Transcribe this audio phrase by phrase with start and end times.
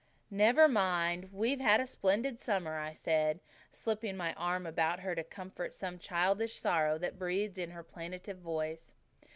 [0.31, 5.23] "Never mind, we've had a splendid summer," I said, slipping my arm about her to
[5.23, 8.95] comfort some childish sorrow that breathed in her plaintive voice.